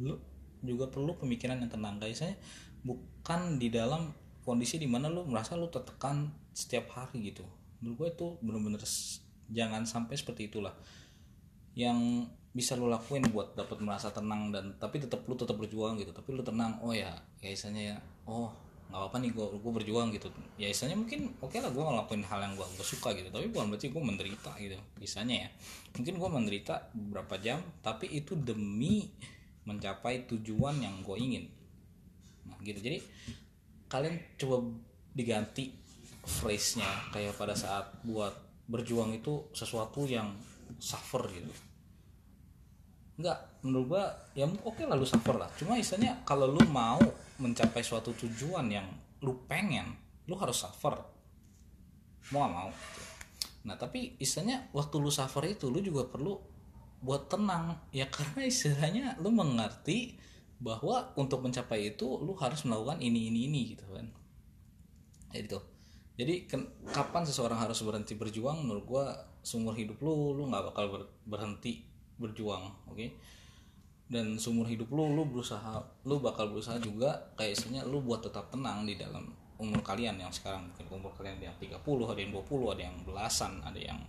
lu 0.04 0.20
juga 0.60 0.92
perlu 0.92 1.16
pemikiran 1.16 1.56
yang 1.64 1.72
tenang. 1.72 1.96
Kayak 1.96 2.12
istilahnya 2.12 2.38
bukan 2.84 3.56
di 3.56 3.72
dalam 3.72 4.12
kondisi 4.44 4.76
di 4.76 4.84
mana 4.84 5.08
lu 5.08 5.24
merasa 5.24 5.56
lu 5.56 5.72
tertekan 5.72 6.28
setiap 6.52 6.92
hari 6.92 7.32
gitu. 7.32 7.48
Menurut 7.80 7.96
gue 7.96 8.08
itu 8.12 8.26
bener-bener 8.44 8.84
jangan 9.48 9.88
sampai 9.88 10.14
seperti 10.20 10.52
itulah 10.52 10.76
yang 11.74 12.26
bisa 12.50 12.74
lu 12.74 12.90
lakuin 12.90 13.22
buat 13.30 13.54
dapat 13.54 13.78
merasa 13.78 14.10
tenang 14.10 14.50
dan 14.50 14.74
tapi 14.82 14.98
tetap 14.98 15.22
lu 15.30 15.38
tetap 15.38 15.54
berjuang 15.54 15.98
gitu. 16.02 16.10
Tapi 16.10 16.34
lu 16.34 16.42
tenang 16.42 16.78
oh 16.82 16.90
ya 16.90 17.14
kayak 17.38 17.54
istilahnya 17.54 17.94
ya 17.94 17.96
oh 18.26 18.50
nggak 18.90 19.06
apa 19.06 19.16
nih 19.22 19.30
gue 19.30 19.46
gue 19.62 19.72
berjuang 19.82 20.10
gitu. 20.10 20.28
Ya 20.58 20.66
istilahnya 20.66 20.98
mungkin 20.98 21.30
oke 21.38 21.54
okay 21.54 21.62
lah 21.62 21.70
gue 21.70 21.78
ngelakuin 21.78 22.26
hal 22.26 22.42
yang 22.42 22.54
gue 22.58 22.66
gue 22.74 22.86
suka 22.86 23.14
gitu. 23.14 23.30
Tapi 23.30 23.46
bukan 23.54 23.70
berarti 23.70 23.86
gue 23.86 24.02
menderita 24.02 24.52
gitu. 24.58 24.74
Misalnya 24.98 25.46
ya 25.46 25.48
mungkin 25.94 26.14
gue 26.18 26.28
menderita 26.28 26.74
beberapa 26.90 27.38
jam 27.38 27.62
tapi 27.86 28.10
itu 28.10 28.34
demi 28.34 29.06
mencapai 29.62 30.26
tujuan 30.26 30.82
yang 30.82 31.06
gue 31.06 31.16
ingin. 31.22 31.44
Nah 32.50 32.58
gitu. 32.66 32.82
Jadi 32.82 32.98
kalian 33.86 34.18
coba 34.42 34.56
diganti 35.14 35.70
phrase 36.26 36.82
nya 36.82 36.90
kayak 37.14 37.38
pada 37.38 37.54
saat 37.54 37.94
buat 38.02 38.34
berjuang 38.66 39.14
itu 39.14 39.50
sesuatu 39.54 40.06
yang 40.06 40.34
suffer 40.80 41.22
gitu. 41.30 41.52
Enggak 43.20 43.38
menurut 43.60 43.86
gua 43.92 44.04
ya 44.32 44.48
oke 44.48 44.64
okay 44.64 44.84
lah 44.88 44.96
lu 44.96 45.04
suffer 45.04 45.36
lah. 45.36 45.52
Cuma 45.60 45.76
istilahnya 45.76 46.24
kalau 46.24 46.48
lu 46.48 46.64
mau 46.72 46.98
mencapai 47.36 47.84
suatu 47.84 48.16
tujuan 48.16 48.66
yang 48.72 48.88
lu 49.20 49.44
pengen 49.44 49.92
lu 50.24 50.34
harus 50.40 50.64
suffer. 50.64 50.96
Mau 52.32 52.40
gak 52.48 52.52
mau. 52.52 52.70
Nah 53.68 53.76
tapi 53.76 54.16
istilahnya 54.16 54.72
waktu 54.72 54.96
lu 54.96 55.12
suffer 55.12 55.44
itu 55.52 55.68
lu 55.68 55.84
juga 55.84 56.08
perlu 56.08 56.40
buat 57.04 57.28
tenang. 57.28 57.76
Ya 57.92 58.08
karena 58.14 58.48
istilahnya 58.48 59.20
lu 59.20 59.28
mengerti 59.28 60.16
bahwa 60.60 61.12
untuk 61.16 61.44
mencapai 61.44 61.96
itu 61.96 62.20
lu 62.20 62.32
harus 62.36 62.64
melakukan 62.64 63.00
ini 63.04 63.28
ini 63.28 63.52
ini 63.52 63.60
gitu 63.76 63.84
kan. 63.92 64.08
Jadi 65.32 65.46
tuh. 65.48 65.64
Jadi 66.20 66.44
kapan 66.92 67.24
seseorang 67.24 67.56
harus 67.56 67.80
berhenti 67.80 68.12
berjuang? 68.12 68.64
Menurut 68.64 68.84
gua 68.84 69.04
seumur 69.40 69.72
hidup 69.76 69.98
lu 70.04 70.36
lu 70.36 70.48
nggak 70.48 70.72
bakal 70.72 70.84
ber, 70.92 71.02
berhenti 71.24 71.84
berjuang 72.20 72.68
oke 72.88 72.96
okay? 72.96 73.08
dan 74.10 74.36
seumur 74.36 74.66
hidup 74.68 74.90
lu 74.92 75.08
lu 75.12 75.22
berusaha 75.28 75.80
lu 76.04 76.20
bakal 76.20 76.50
berusaha 76.50 76.76
juga 76.82 77.32
kayak 77.38 77.56
istilahnya 77.56 77.86
lu 77.88 78.04
buat 78.04 78.20
tetap 78.20 78.52
tenang 78.52 78.84
di 78.84 78.98
dalam 78.98 79.30
umur 79.60 79.84
kalian 79.84 80.16
yang 80.16 80.32
sekarang 80.32 80.66
mungkin 80.66 80.86
umur 80.88 81.12
kalian 81.14 81.36
yang 81.38 81.56
30 81.60 81.76
ada 81.84 82.20
yang 82.20 82.32
20 82.32 82.72
ada 82.72 82.82
yang 82.82 82.96
belasan 83.04 83.52
ada 83.60 83.76
yang 83.76 84.00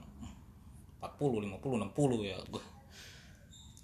40 1.04 1.48
50 1.48 1.92
60 1.92 2.30
ya 2.30 2.38
gue 2.48 2.64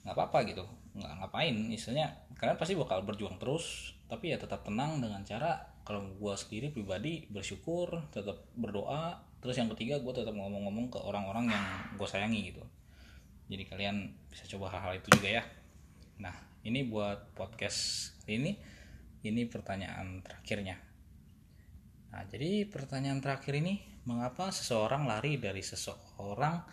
nggak 0.07 0.15
apa-apa 0.15 0.39
gitu 0.47 0.63
nggak 0.95 1.11
ngapain 1.21 1.55
istilahnya 1.69 2.07
kalian 2.39 2.57
pasti 2.57 2.73
bakal 2.79 3.03
berjuang 3.03 3.35
terus 3.35 3.93
tapi 4.07 4.31
ya 4.31 4.39
tetap 4.39 4.63
tenang 4.63 5.03
dengan 5.03 5.19
cara 5.27 5.59
kalau 5.83 6.07
gue 6.15 6.33
sendiri 6.39 6.71
pribadi 6.71 7.27
bersyukur 7.27 8.07
tetap 8.15 8.39
berdoa 8.55 9.26
terus 9.37 9.55
yang 9.57 9.69
ketiga 9.73 10.01
gue 10.01 10.13
tetap 10.13 10.33
ngomong-ngomong 10.33 10.89
ke 10.89 10.99
orang-orang 11.01 11.51
yang 11.53 11.65
gue 11.95 12.07
sayangi 12.07 12.53
gitu. 12.53 12.63
Jadi 13.47 13.63
kalian 13.69 13.95
bisa 14.27 14.43
coba 14.49 14.73
hal-hal 14.75 14.99
itu 14.99 15.07
juga 15.13 15.29
ya. 15.39 15.43
Nah 16.19 16.35
ini 16.67 16.83
buat 16.83 17.31
podcast 17.37 18.11
ini 18.27 18.59
ini 19.23 19.47
pertanyaan 19.47 20.19
terakhirnya. 20.25 20.75
Nah 22.11 22.23
jadi 22.27 22.67
pertanyaan 22.67 23.23
terakhir 23.23 23.55
ini 23.55 23.79
mengapa 24.07 24.51
seseorang 24.51 25.07
lari 25.07 25.39
dari 25.39 25.59
seseorang 25.59 26.63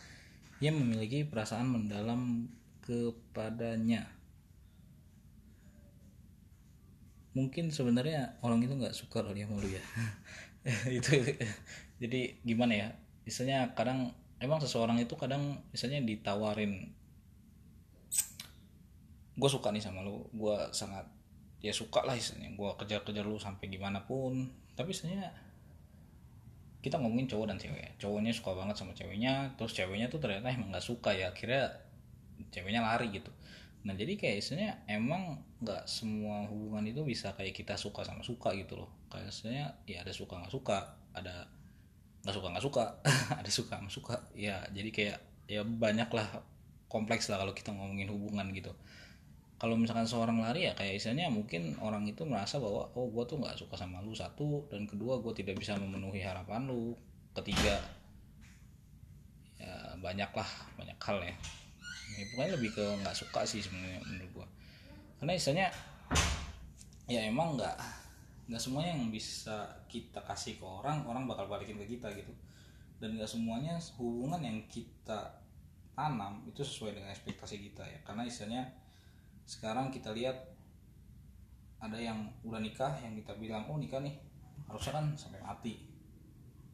dia 0.62 0.71
memiliki 0.71 1.26
perasaan 1.26 1.66
mendalam 1.66 2.49
kepadanya? 2.83 4.06
Mungkin 7.35 7.75
sebenarnya 7.75 8.38
orang 8.47 8.62
itu 8.62 8.78
nggak 8.78 8.94
suka 8.94 9.26
kali 9.26 9.42
ya 9.42 9.50
malu 9.50 9.66
ya. 9.66 9.83
Itu 11.02 11.18
jadi 12.05 12.37
gimana 12.45 12.73
ya 12.77 12.89
misalnya 13.25 13.73
kadang 13.73 14.13
emang 14.37 14.61
seseorang 14.61 15.01
itu 15.01 15.17
kadang 15.17 15.65
misalnya 15.73 16.05
ditawarin 16.05 16.93
gue 19.35 19.51
suka 19.51 19.73
nih 19.75 19.83
sama 19.83 20.05
lu 20.05 20.29
gue 20.31 20.57
sangat 20.71 21.09
ya 21.65 21.73
suka 21.73 22.05
lah 22.05 22.13
misalnya 22.13 22.53
gue 22.53 22.71
kejar-kejar 22.77 23.25
lu 23.25 23.41
sampai 23.41 23.73
gimana 23.73 24.05
pun. 24.05 24.53
Tapi 24.77 24.93
misalnya 24.93 25.33
kita 26.85 27.01
ngomongin 27.01 27.25
cowok 27.25 27.47
dan 27.49 27.57
cewek 27.57 27.97
cowoknya 27.97 28.37
suka 28.37 28.53
banget 28.53 28.77
sama 28.77 28.93
ceweknya 28.93 29.57
terus 29.57 29.73
ceweknya 29.73 30.13
tuh 30.13 30.21
ternyata 30.21 30.53
emang 30.53 30.69
nggak 30.69 30.85
suka 30.85 31.17
ya 31.17 31.33
akhirnya 31.33 31.73
ceweknya 32.53 32.85
lari 32.85 33.09
gitu. 33.17 33.33
Nah 33.89 33.97
jadi 33.97 34.21
kayak 34.21 34.45
istilahnya 34.45 34.85
emang 34.93 35.41
nggak 35.65 35.89
semua 35.89 36.45
hubungan 36.45 36.85
itu 36.85 37.01
bisa 37.01 37.33
kayak 37.33 37.57
kita 37.57 37.81
suka 37.81 38.05
sama 38.05 38.21
suka 38.21 38.53
gitu 38.53 38.85
loh. 38.85 38.93
Kayak 39.09 39.33
istilahnya 39.33 39.67
ya 39.89 40.05
ada 40.05 40.13
suka 40.13 40.37
nggak 40.37 40.53
suka 40.53 41.01
ada 41.17 41.49
nggak 42.25 42.35
suka 42.35 42.49
nggak 42.50 42.64
suka. 42.64 42.85
Ada 43.40 43.50
suka 43.52 43.75
nggak 43.78 43.95
suka. 43.95 44.16
Ya 44.33 44.64
jadi 44.73 44.90
kayak 44.90 45.19
ya 45.45 45.61
banyak 45.62 46.09
lah 46.09 46.40
kompleks 46.88 47.28
lah 47.28 47.37
kalau 47.45 47.52
kita 47.52 47.71
ngomongin 47.76 48.09
hubungan 48.09 48.49
gitu. 48.57 48.73
Kalau 49.61 49.78
misalkan 49.78 50.09
seorang 50.09 50.40
lari 50.40 50.66
ya 50.69 50.73
kayak 50.75 50.99
istilahnya 50.99 51.31
mungkin 51.31 51.78
orang 51.78 52.04
itu 52.09 52.26
merasa 52.26 52.59
bahwa 52.59 52.90
oh 52.97 53.07
gue 53.09 53.25
tuh 53.28 53.38
nggak 53.38 53.57
suka 53.61 53.76
sama 53.76 54.00
lu 54.00 54.16
satu. 54.16 54.64
Dan 54.73 54.88
kedua 54.88 55.21
gue 55.21 55.33
tidak 55.37 55.61
bisa 55.61 55.76
memenuhi 55.76 56.25
harapan 56.25 56.64
lu. 56.64 56.97
Ketiga 57.37 57.76
ya 59.61 59.97
banyak 60.00 60.31
lah 60.33 60.49
banyak 60.81 60.99
hal 60.99 61.19
ya. 61.21 61.35
Ya 62.14 62.25
pokoknya 62.31 62.50
lebih 62.57 62.71
ke 62.73 62.85
nggak 63.04 63.16
suka 63.16 63.43
sih 63.43 63.61
sebenarnya 63.61 64.00
menurut 64.07 64.31
gua. 64.33 64.47
Karena 65.19 65.33
istilahnya 65.35 65.69
ya 67.11 67.21
emang 67.26 67.59
nggak 67.59 68.04
nggak 68.45 68.61
semuanya 68.61 68.93
yang 68.93 69.09
bisa 69.09 69.65
kita 69.89 70.21
kasih 70.21 70.61
ke 70.61 70.65
orang 70.69 71.01
orang 71.09 71.25
bakal 71.25 71.49
balikin 71.49 71.81
ke 71.81 71.97
kita 71.97 72.13
gitu. 72.13 72.33
Dan 73.01 73.17
nggak 73.17 73.29
semuanya 73.29 73.81
hubungan 73.97 74.41
yang 74.45 74.59
kita 74.69 75.41
tanam 75.97 76.45
itu 76.45 76.61
sesuai 76.61 77.01
dengan 77.01 77.11
ekspektasi 77.13 77.57
kita 77.71 77.85
ya. 77.85 77.99
Karena 78.05 78.29
istilahnya 78.29 78.69
sekarang 79.49 79.89
kita 79.89 80.13
lihat 80.13 80.37
ada 81.81 81.97
yang 82.01 82.33
udah 82.45 82.61
nikah 82.61 82.93
yang 83.01 83.17
kita 83.17 83.33
bilang 83.41 83.65
oh 83.69 83.81
nikah 83.81 84.01
nih. 84.05 84.17
Harusnya 84.69 85.01
kan 85.01 85.07
sampai 85.17 85.41
mati. 85.41 85.89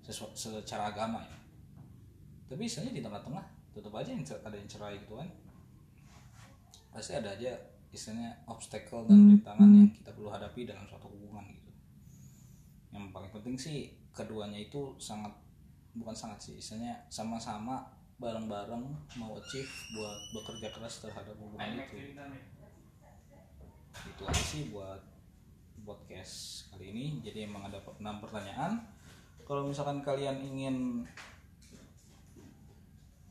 Sesuai 0.03 0.35
secara 0.35 0.91
agama 0.91 1.23
ya. 1.23 1.39
Tapi 2.51 2.67
istilahnya 2.67 2.99
di 2.99 3.03
tengah-tengah 3.03 3.45
tetap 3.71 3.95
aja 3.95 4.11
yang 4.11 4.27
ada 4.27 4.57
yang 4.59 4.67
cerai 4.67 4.99
gitu 4.99 5.15
kan. 5.15 5.29
Pasti 6.91 7.15
ada 7.15 7.31
aja 7.31 7.55
istilahnya 7.91 8.35
obstacle 8.47 9.07
dan 9.07 9.35
rintangan 9.35 9.71
yang 9.71 9.91
kita 9.91 10.11
perlu 10.15 10.31
hadapi 10.31 10.63
dalam 10.67 10.87
suatu 10.87 11.11
hubungan 11.11 11.43
gitu 11.51 11.60
yang 12.91 13.15
paling 13.15 13.31
penting 13.31 13.55
sih 13.55 13.95
keduanya 14.11 14.59
itu 14.59 14.95
sangat 14.99 15.31
bukan 15.95 16.15
sangat 16.15 16.39
sih 16.43 16.55
istilahnya 16.59 16.95
sama-sama 17.11 17.87
bareng-bareng 18.21 18.85
mau 19.17 19.33
achieve 19.41 19.71
buat 19.97 20.19
bekerja 20.37 20.69
keras 20.77 21.01
terhadap 21.01 21.35
hubungan 21.41 21.81
itu. 21.81 22.21
itu 24.01 24.23
aja 24.23 24.45
sih 24.45 24.63
buat 24.71 25.01
podcast 25.83 26.69
kali 26.69 26.93
ini. 26.93 27.05
Jadi 27.25 27.49
emang 27.49 27.67
ada 27.67 27.81
enam 27.97 28.21
pertanyaan. 28.21 28.85
Kalau 29.49 29.67
misalkan 29.67 30.05
kalian 30.05 30.37
ingin 30.45 31.03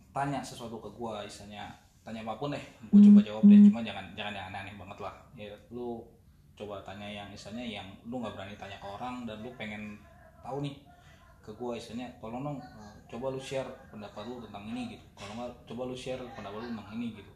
tanya 0.09 0.41
sesuatu 0.41 0.81
ke 0.81 0.89
gua 0.97 1.21
misalnya 1.23 1.69
tanya 2.01 2.25
apa 2.25 2.41
pun 2.41 2.51
deh 2.51 2.65
gua 2.89 2.99
coba 2.99 3.19
jawab 3.21 3.43
deh. 3.45 3.59
Cuma 3.69 3.79
jangan 3.85 4.05
jangan 4.17 4.33
yang 4.33 4.45
aneh-aneh 4.51 4.75
banget 4.75 4.97
lah. 4.99 5.15
Ya 5.37 5.53
lu 5.69 6.01
coba 6.59 6.83
tanya 6.83 7.07
yang 7.07 7.31
misalnya 7.31 7.63
yang 7.63 7.87
lu 8.03 8.19
nggak 8.19 8.35
berani 8.35 8.55
tanya 8.59 8.75
ke 8.75 8.87
orang 8.91 9.23
dan 9.23 9.39
lu 9.39 9.47
pengen 9.55 9.95
tahu 10.43 10.59
nih 10.59 10.75
ke 11.39 11.55
gua 11.55 11.79
misalnya 11.79 12.11
tolong 12.19 12.43
dong 12.43 12.59
eh, 12.59 12.95
coba 13.07 13.31
lu 13.31 13.39
share 13.39 13.71
pendapat 13.87 14.27
lu 14.27 14.43
tentang 14.43 14.67
ini 14.75 14.99
gitu. 14.99 15.05
Kalau 15.15 15.33
nggak 15.39 15.51
coba 15.71 15.81
lu 15.87 15.95
share 15.95 16.19
pendapat 16.35 16.59
lu 16.59 16.67
tentang 16.75 16.91
ini 16.99 17.07
gitu. 17.15 17.31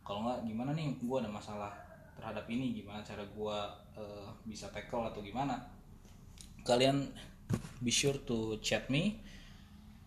Kalau 0.00 0.24
nggak 0.24 0.48
gimana 0.48 0.72
nih? 0.72 0.96
Gua 1.04 1.20
ada 1.20 1.28
masalah 1.28 1.76
terhadap 2.16 2.48
ini 2.48 2.72
gimana 2.72 3.04
cara 3.04 3.20
gua 3.36 3.68
uh, 3.92 4.32
bisa 4.48 4.72
tackle 4.72 5.04
atau 5.04 5.20
gimana? 5.20 5.60
Kalian 6.64 7.04
be 7.84 7.92
sure 7.92 8.16
to 8.24 8.56
chat 8.64 8.88
me 8.88 9.20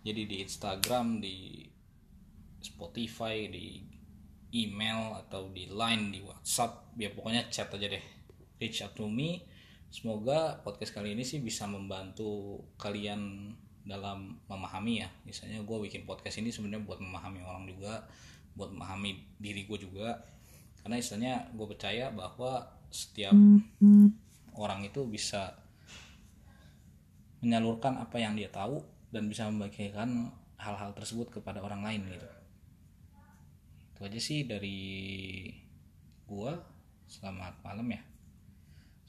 jadi 0.01 0.25
di 0.25 0.41
Instagram 0.41 1.21
di 1.21 1.61
Spotify 2.61 3.49
di 3.49 3.81
email 4.51 5.15
atau 5.25 5.49
di 5.49 5.69
line 5.71 6.11
di 6.11 6.19
WhatsApp 6.21 6.97
ya 6.99 7.09
pokoknya 7.13 7.47
chat 7.47 7.71
aja 7.71 7.87
deh 7.87 8.03
to 8.69 9.09
me. 9.09 9.41
Semoga 9.89 10.61
podcast 10.61 10.93
kali 10.93 11.17
ini 11.17 11.25
sih 11.25 11.41
bisa 11.41 11.65
membantu 11.65 12.61
kalian 12.77 13.49
dalam 13.81 14.37
memahami 14.45 15.01
ya. 15.01 15.09
Misalnya 15.25 15.65
gue 15.65 15.77
bikin 15.89 16.05
podcast 16.05 16.37
ini 16.37 16.53
sebenarnya 16.53 16.85
buat 16.85 17.01
memahami 17.01 17.41
orang 17.41 17.65
juga 17.65 18.05
buat 18.53 18.69
memahami 18.69 19.17
diri 19.41 19.65
gue 19.65 19.81
juga. 19.81 20.21
Karena 20.85 21.01
istilahnya 21.01 21.49
gue 21.57 21.65
percaya 21.65 22.13
bahwa 22.13 22.69
setiap 22.93 23.33
orang 24.53 24.85
itu 24.85 25.01
bisa 25.09 25.57
menyalurkan 27.41 27.97
apa 27.97 28.21
yang 28.21 28.37
dia 28.37 28.53
tahu 28.53 28.77
dan 29.09 29.25
bisa 29.25 29.49
membagikan 29.49 30.29
hal-hal 30.61 30.93
tersebut 30.93 31.33
kepada 31.33 31.65
orang 31.65 31.81
lain 31.81 32.05
gitu. 32.13 32.29
Itu 33.97 33.99
aja 34.05 34.19
sih 34.21 34.45
dari 34.45 34.77
gua. 36.29 36.61
Selamat 37.11 37.59
malam 37.65 37.91
ya 37.91 38.10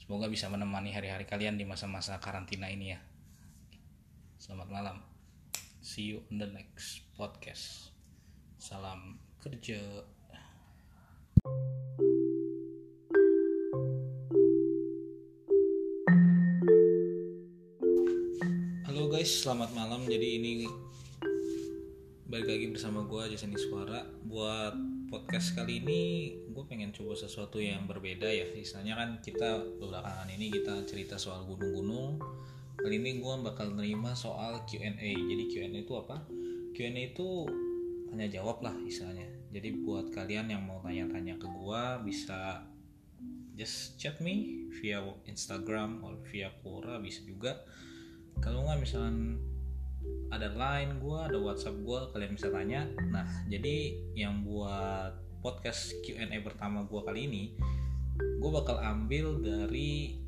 semoga 0.03 0.27
bisa 0.27 0.51
menemani 0.51 0.91
hari-hari 0.91 1.23
kalian 1.23 1.55
di 1.55 1.63
masa-masa 1.63 2.19
karantina 2.19 2.67
ini 2.67 2.91
ya 2.91 2.99
selamat 4.35 4.67
malam 4.67 4.97
see 5.79 6.11
you 6.11 6.19
on 6.27 6.43
the 6.43 6.49
next 6.51 7.07
podcast 7.15 7.95
salam 8.59 9.15
kerja 9.39 9.79
Halo 18.83 19.07
guys, 19.09 19.31
selamat 19.41 19.71
malam. 19.71 20.05
Jadi 20.05 20.27
ini 20.37 20.69
balik 22.29 22.45
lagi 22.45 22.67
bersama 22.69 23.07
gue 23.07 23.33
Jason 23.33 23.55
Suara. 23.57 24.05
Buat 24.21 24.92
podcast 25.13 25.53
kali 25.53 25.77
ini, 25.77 26.33
gue 26.49 26.65
pengen 26.65 26.89
coba 26.89 27.13
sesuatu 27.13 27.61
yang 27.61 27.85
berbeda 27.85 28.25
ya. 28.25 28.49
Misalnya 28.49 28.97
kan 28.97 29.21
kita 29.21 29.61
belakangan 29.77 30.25
ini 30.25 30.49
kita 30.49 30.89
cerita 30.89 31.21
soal 31.21 31.45
gunung-gunung. 31.45 32.17
Kali 32.81 32.97
ini 32.97 33.21
gue 33.21 33.33
bakal 33.45 33.77
nerima 33.77 34.17
soal 34.17 34.65
Q&A. 34.65 35.13
Jadi 35.13 35.43
Q&A 35.53 35.69
itu 35.69 35.93
apa? 35.93 36.25
Q&A 36.73 37.13
itu 37.13 37.45
tanya 38.09 38.25
jawab 38.25 38.65
lah 38.65 38.73
misalnya. 38.73 39.29
Jadi 39.53 39.85
buat 39.85 40.09
kalian 40.09 40.49
yang 40.49 40.65
mau 40.65 40.81
tanya-tanya 40.81 41.37
ke 41.37 41.45
gue 41.45 41.83
bisa 42.09 42.65
just 43.53 44.01
chat 44.01 44.17
me 44.17 44.65
via 44.81 44.97
Instagram 45.29 46.01
atau 46.01 46.25
via 46.25 46.49
Quora 46.65 46.97
bisa 46.97 47.21
juga 47.21 47.61
kalau 48.41 48.65
nggak 48.65 48.81
misalkan 48.81 49.37
ada 50.33 50.49
line 50.49 50.97
gue 50.97 51.17
ada 51.19 51.37
WhatsApp 51.37 51.77
gue 51.85 51.99
kalian 52.09 52.33
bisa 52.33 52.49
tanya. 52.49 52.89
Nah 53.13 53.25
jadi 53.45 53.93
yang 54.17 54.41
buat 54.41 55.13
podcast 55.45 55.93
Q&A 56.01 56.33
pertama 56.41 56.87
gue 56.89 57.01
kali 57.05 57.29
ini 57.29 57.43
gue 58.17 58.51
bakal 58.51 58.81
ambil 58.81 59.39
dari 59.39 60.19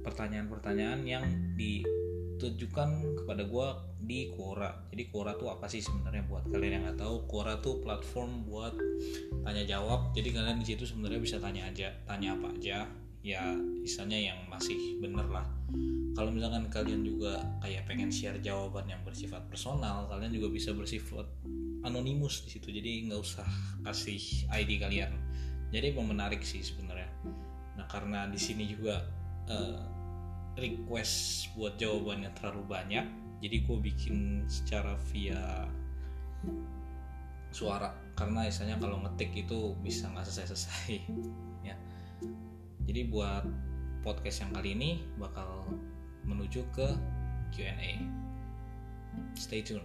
pertanyaan-pertanyaan 0.00 1.00
yang 1.04 1.24
ditujukan 1.58 3.22
kepada 3.22 3.42
gue 3.44 3.68
di 4.06 4.30
Quora. 4.32 4.86
Jadi 4.88 5.02
Quora 5.10 5.34
tuh 5.34 5.50
apa 5.50 5.66
sih 5.66 5.82
sebenarnya? 5.82 6.24
Buat 6.30 6.48
kalian 6.48 6.72
yang 6.80 6.82
nggak 6.88 7.00
tahu 7.02 7.26
Quora 7.26 7.58
tuh 7.58 7.82
platform 7.82 8.46
buat 8.46 8.72
tanya 9.42 9.66
jawab. 9.66 10.14
Jadi 10.14 10.28
kalian 10.32 10.62
di 10.62 10.66
situ 10.72 10.86
sebenarnya 10.86 11.20
bisa 11.20 11.36
tanya 11.42 11.68
aja 11.68 11.92
tanya 12.08 12.38
apa 12.38 12.54
aja 12.54 13.05
ya 13.26 13.42
misalnya 13.58 14.30
yang 14.30 14.38
masih 14.46 15.02
bener 15.02 15.26
lah. 15.26 15.42
Kalau 16.14 16.30
misalkan 16.30 16.70
kalian 16.70 17.02
juga 17.02 17.42
kayak 17.58 17.90
pengen 17.90 18.14
share 18.14 18.38
jawaban 18.38 18.86
yang 18.86 19.02
bersifat 19.02 19.42
personal 19.50 20.06
kalian 20.06 20.30
juga 20.30 20.46
bisa 20.54 20.70
bersifat 20.70 21.26
anonimus 21.82 22.46
di 22.46 22.54
situ. 22.54 22.70
Jadi 22.70 23.10
nggak 23.10 23.18
usah 23.18 23.46
kasih 23.82 24.46
ID 24.46 24.78
kalian. 24.78 25.10
Jadi 25.74 25.90
emang 25.90 26.14
menarik 26.14 26.46
sih 26.46 26.62
sebenarnya. 26.62 27.10
Nah 27.74 27.90
karena 27.90 28.30
di 28.30 28.38
sini 28.38 28.70
juga 28.70 29.02
uh, 29.50 29.82
request 30.54 31.50
buat 31.58 31.74
jawabannya 31.82 32.30
terlalu 32.38 32.62
banyak 32.64 33.26
jadi 33.42 33.56
gue 33.68 33.78
bikin 33.82 34.46
secara 34.48 34.96
via 35.12 35.68
suara. 37.52 37.92
Karena 38.16 38.48
misalnya 38.48 38.80
kalau 38.80 39.02
ngetik 39.04 39.34
itu 39.34 39.76
bisa 39.84 40.08
nggak 40.08 40.24
selesai-selesai 40.24 41.04
jadi 42.86 43.10
buat 43.10 43.42
podcast 44.06 44.46
yang 44.46 44.54
kali 44.54 44.78
ini 44.78 44.90
bakal 45.18 45.66
menuju 46.22 46.62
ke 46.70 46.88
Q&A. 47.50 47.98
Stay 49.34 49.62
tune. 49.66 49.82